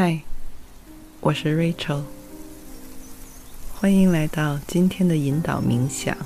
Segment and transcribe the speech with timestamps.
[0.00, 0.22] 嗨，
[1.18, 2.04] 我是 Rachel，
[3.74, 6.16] 欢迎来到今天的引导冥想。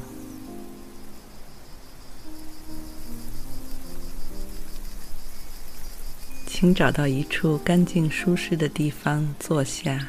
[6.47, 10.09] 请找到一处干净舒适的地方坐下，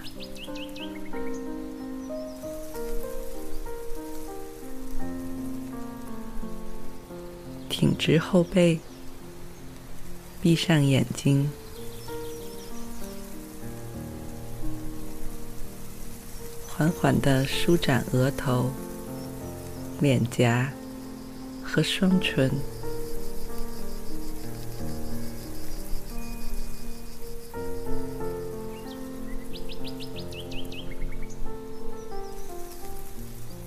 [7.69, 8.81] 挺直后背，
[10.41, 11.49] 闭上眼睛。
[16.83, 18.69] 缓缓地舒展额头、
[20.01, 20.69] 脸颊
[21.63, 22.51] 和双唇。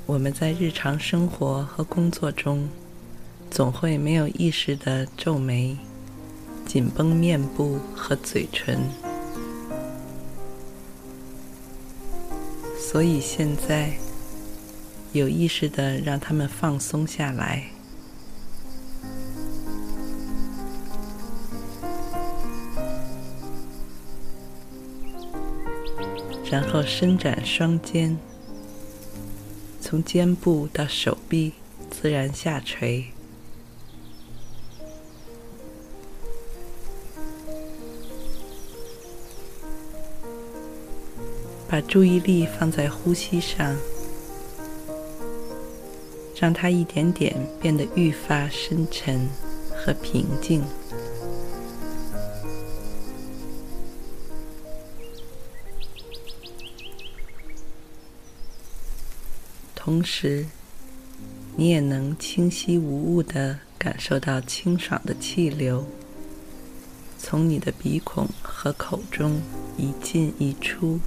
[0.05, 2.69] 我们在日常生活和工作中，
[3.51, 5.79] 总会没有意识的皱眉、
[6.67, 9.06] 紧绷面部和嘴唇。
[12.89, 13.95] 所以现在，
[15.13, 17.65] 有意识的让他们放松下来，
[26.49, 28.17] 然后伸展双肩，
[29.81, 31.55] 从肩部到手臂
[31.91, 33.16] 自然下垂。
[41.69, 43.77] 把注意力放在呼吸上，
[46.39, 49.29] 让它一点点变得愈发深沉
[49.75, 50.63] 和平静。
[59.75, 60.47] 同时，
[61.57, 65.87] 你也能清晰无误地感受到清爽的气流
[67.19, 69.41] 从你的鼻孔和口中
[69.77, 71.01] 一进一出。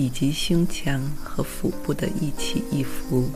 [0.00, 3.28] 以及胸腔和腹部的一起一伏，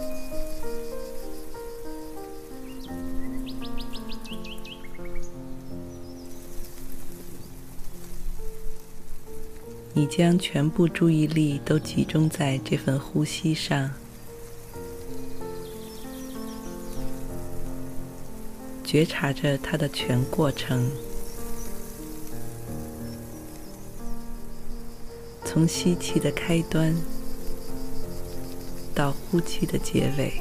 [9.93, 13.91] 你将全部注意力都集中在这份呼吸上，
[18.83, 20.91] 觉察着它的全过程。
[25.55, 26.93] 从吸气的开端
[28.93, 30.33] 到呼气的结尾，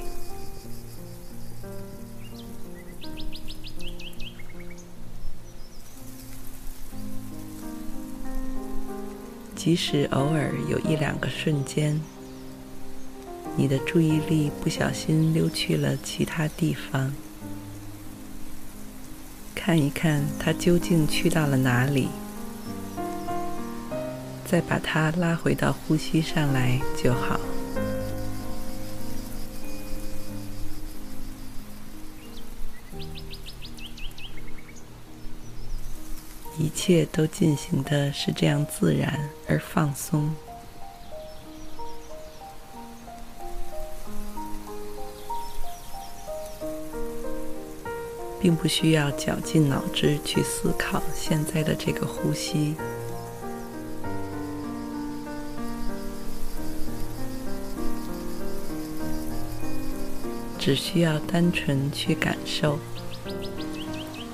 [9.55, 12.01] 即使偶尔有一两个瞬间，
[13.55, 17.13] 你的注意力不小心溜去了其他地方，
[19.53, 22.09] 看一看它究竟去到了哪里。
[24.53, 27.39] 再把它拉回到呼吸上来就好。
[36.59, 40.31] 一切都进行的是这样自然而放松，
[48.39, 52.75] 并不需要绞尽脑汁去思考现在的这个呼吸。
[60.65, 62.79] 只需要单纯去感受，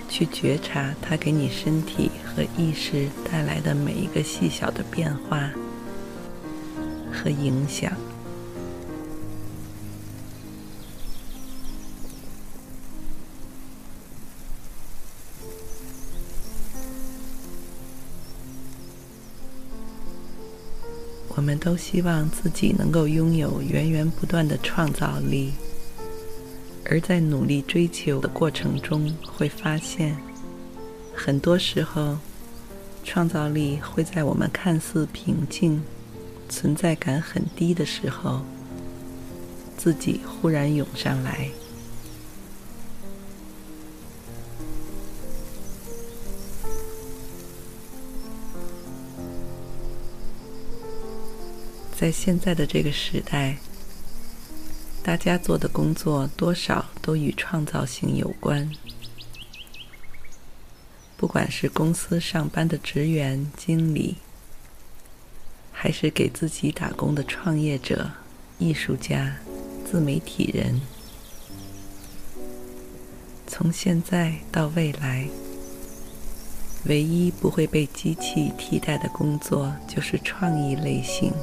[0.08, 5.50] 去觉察它给你身体和意识带来的每一个细小的变化
[7.12, 7.92] 和影响。
[21.30, 25.54] 我们都希望自己能够拥有源源不断的创造力。
[26.92, 30.18] 而在努力追求的过程中，会发现，
[31.14, 32.18] 很多时候，
[33.04, 35.84] 创造力会在我们看似平静、
[36.50, 38.42] 存在感很低的时候，
[39.78, 41.48] 自己忽然涌上来。
[51.96, 53.58] 在现在的这个时代，
[55.10, 58.72] 大家做的工作多少都与创造性有关。
[61.18, 64.18] 不管是公司上班的职员、经理，
[65.72, 68.12] 还是给自己打工的创业者、
[68.60, 69.38] 艺术家、
[69.84, 70.80] 自媒体人，
[73.48, 75.28] 从现在到未来，
[76.86, 81.34] 唯一不会被机器替代的工作就是创意类型。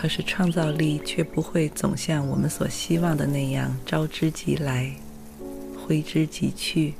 [0.00, 4.90] 可是创造力却不会总像我们所希望的那样招之即来，
[5.76, 6.94] 挥之即去。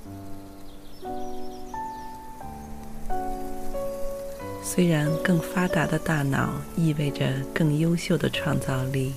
[4.62, 9.14] 虽然更发达的大脑意味着更优秀的创造力，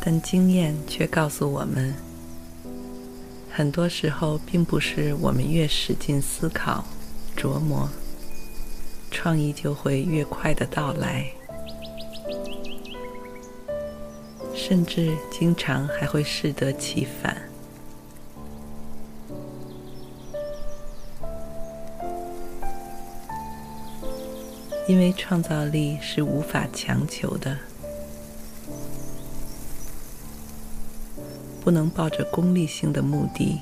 [0.00, 1.92] 但经验却告诉我们，
[3.50, 6.84] 很多时候并不是我们越使劲思考、
[7.36, 7.88] 琢磨，
[9.10, 11.32] 创意就会越快的到来。
[14.68, 17.40] 甚至经常还会适得其反，
[24.88, 27.56] 因为创造力是无法强求的，
[31.62, 33.60] 不能抱着功利性的目的，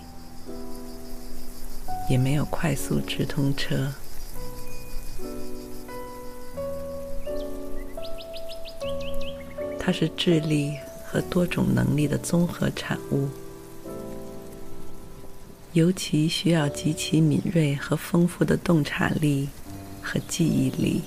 [2.08, 3.92] 也没有快速直通车，
[9.78, 10.78] 它是智力。
[11.14, 13.28] 和多种能力的综合产物，
[15.72, 19.48] 尤其需要极其敏锐和丰富的洞察力
[20.02, 21.02] 和记忆力。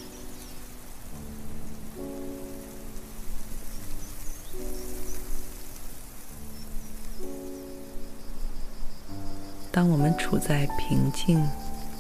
[9.69, 11.45] 当我们处在平静、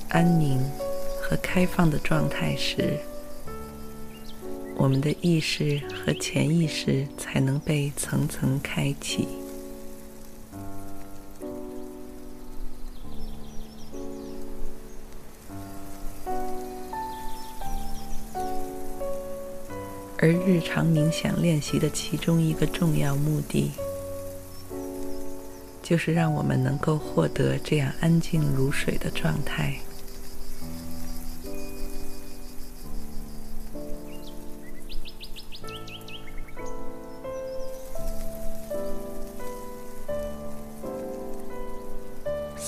[0.07, 0.57] 安宁
[1.21, 2.97] 和开放的状态时，
[4.79, 9.27] 我们的意识和潜意识才能被层层开启，
[20.19, 23.71] 而日常冥想练习的其中一个重要目的，
[25.81, 29.75] 就是让我们能够获得这样安静如水的状态。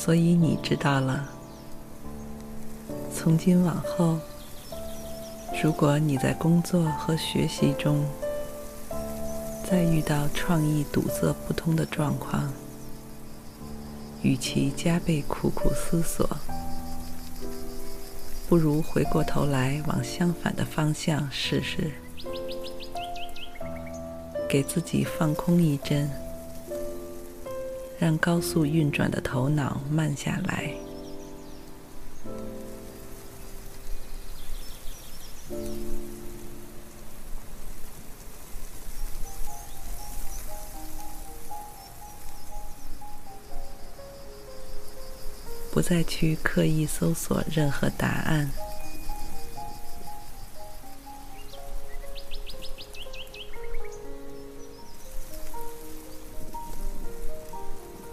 [0.10, 1.30] 所以你知道了，
[3.14, 4.18] 从今往后，
[5.64, 8.04] 如果你在工作和学习中
[9.70, 12.52] 再遇到创意堵塞不通的状况，
[14.24, 16.28] 与其加倍苦苦思索，
[18.48, 21.92] 不如回过头来往相反的方向试试，
[24.50, 26.10] 给自己放空一阵。
[28.00, 30.74] 让高速运转的头脑慢下来，
[45.70, 48.50] 不再去刻意搜索任何答案。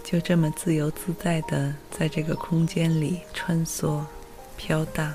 [0.09, 4.01] 就这么自由自在的在这个空间里穿梭、
[4.55, 5.13] 飘荡，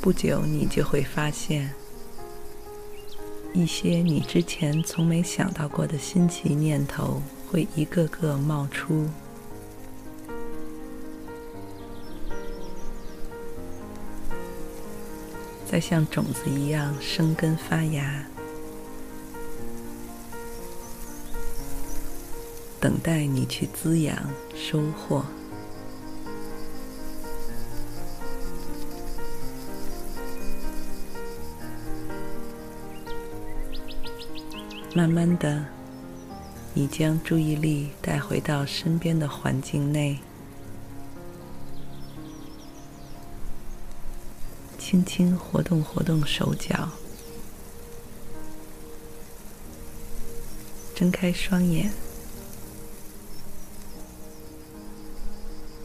[0.00, 1.74] 不久你就会发现，
[3.52, 7.20] 一些你之前从没想到过的新奇念头
[7.50, 9.08] 会一个个冒出。
[15.72, 18.26] 再像种子一样生根发芽，
[22.78, 24.14] 等待你去滋养、
[24.54, 25.24] 收获。
[34.94, 35.64] 慢慢的，
[36.74, 40.18] 你将注意力带回到身边的环境内。
[44.92, 46.90] 轻轻活动活动手脚，
[50.94, 51.90] 睁开双眼。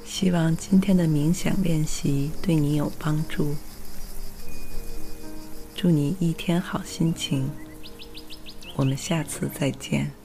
[0.04, 3.56] 希望今天的冥想练习对你有帮助。
[5.74, 7.50] 祝你一天好心情。
[8.76, 10.17] 我们下次再见。